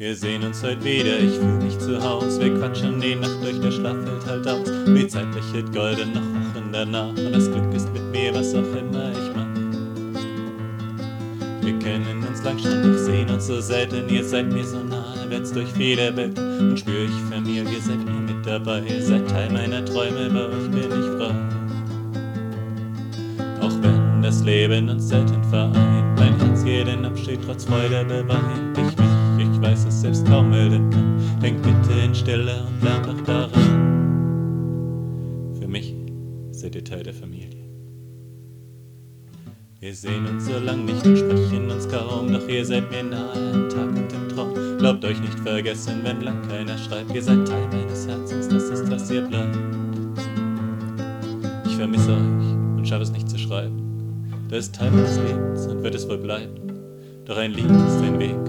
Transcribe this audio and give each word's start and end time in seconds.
Wir 0.00 0.14
sehen 0.14 0.44
uns 0.44 0.62
heute 0.62 0.84
wieder, 0.84 1.18
ich 1.18 1.34
fühl 1.40 1.58
mich 1.60 1.76
zu 1.76 2.00
Haus. 2.00 2.38
Wir 2.38 2.54
quatschen 2.54 3.00
die 3.00 3.16
Nacht 3.16 3.42
durch, 3.42 3.60
der 3.60 3.72
Schlaf 3.72 3.96
fällt 4.04 4.26
halt 4.26 4.46
aus. 4.46 4.70
Wie 4.86 5.08
zeitlich 5.08 5.44
hit 5.52 5.72
golden, 5.74 6.12
noch 6.12 6.20
wachen 6.20 6.72
danach. 6.72 7.08
Und 7.08 7.32
das 7.32 7.50
Glück 7.50 7.74
ist 7.74 7.92
mit 7.92 8.04
mir, 8.12 8.32
was 8.32 8.54
auch 8.54 8.58
immer 8.58 9.10
ich 9.10 9.34
mach. 9.34 9.48
Wir 11.62 11.76
kennen 11.80 12.24
uns 12.28 12.44
lang 12.44 12.56
schon, 12.60 12.80
doch 12.80 12.96
sehen 12.96 13.28
uns 13.28 13.48
so 13.48 13.60
selten. 13.60 14.08
Ihr 14.08 14.24
seid 14.24 14.46
mir 14.52 14.64
so 14.64 14.78
nahe, 14.84 15.28
werd's 15.30 15.50
durch 15.50 15.72
viele 15.72 16.14
Welten. 16.16 16.70
Und 16.70 16.78
spür 16.78 17.06
ich 17.06 17.34
Familie, 17.34 17.64
ihr 17.64 17.82
seid 17.82 17.98
mir 18.04 18.32
mit 18.32 18.46
dabei. 18.46 18.84
Ihr 18.88 19.02
seid 19.02 19.28
Teil 19.28 19.50
meiner 19.50 19.84
Träume, 19.84 20.30
bei 20.30 20.46
euch 20.46 20.70
bin 20.70 20.92
ich 20.92 21.10
frei. 21.18 21.34
Auch 23.60 23.82
wenn 23.82 24.22
das 24.22 24.44
Leben 24.44 24.90
uns 24.90 25.08
selten 25.08 25.42
vereint, 25.50 26.20
mein 26.20 26.38
Herz 26.38 26.62
jeden 26.62 27.04
Abschied 27.04 27.40
trotz 27.44 27.64
Freude 27.64 28.04
beweint. 28.04 28.78
Ich 28.78 28.96
mich 28.96 29.07
ich 29.07 29.07
weiß 29.68 29.84
es 29.86 30.00
selbst 30.00 30.26
kaum 30.26 30.50
melden 30.50 30.88
kann. 30.90 31.20
Denk 31.42 31.62
bitte 31.62 31.92
in 32.02 32.14
Stille 32.14 32.64
und 32.66 32.80
bleib 32.80 33.04
doch 33.04 33.20
daran. 33.22 33.52
Für 35.60 35.68
mich 35.68 35.94
seid 36.52 36.74
ihr 36.74 36.84
Teil 36.84 37.02
der 37.02 37.12
Familie. 37.12 37.68
Wir 39.80 39.94
sehen 39.94 40.26
uns 40.26 40.46
so 40.46 40.58
lang 40.58 40.86
nicht 40.86 41.06
und 41.06 41.18
sprechen 41.18 41.70
uns 41.70 41.86
kaum, 41.86 42.32
doch 42.32 42.48
ihr 42.48 42.64
seid 42.64 42.90
mir 42.90 43.02
nahe 43.02 43.50
im 43.52 43.68
Tag 43.68 43.88
und 43.88 44.12
im 44.12 44.28
Traum. 44.34 44.54
Glaubt 44.78 45.04
euch 45.04 45.20
nicht 45.20 45.38
vergessen, 45.40 46.00
wenn 46.02 46.22
lang 46.22 46.40
keiner 46.48 46.78
schreibt, 46.78 47.14
ihr 47.14 47.22
seid 47.22 47.46
Teil 47.46 47.68
meines 47.70 48.08
Herzens, 48.08 48.48
das 48.48 48.64
ist, 48.70 48.90
was 48.90 49.10
ihr 49.10 49.22
bleibt. 49.22 49.58
Ich 51.66 51.76
vermisse 51.76 52.12
euch 52.12 52.56
und 52.76 52.88
schaffe 52.88 53.02
es 53.02 53.12
nicht 53.12 53.28
zu 53.28 53.38
schreiben. 53.38 53.82
Das 54.48 54.60
ist 54.60 54.74
Teil 54.74 54.90
meines 54.90 55.18
Lebens 55.18 55.66
und 55.66 55.82
wird 55.82 55.94
es 55.94 56.08
wohl 56.08 56.18
bleiben. 56.18 56.54
Doch 57.26 57.36
ein 57.36 57.52
Lied 57.52 57.66
ist 57.70 58.02
ein 58.02 58.18
Weg, 58.18 58.47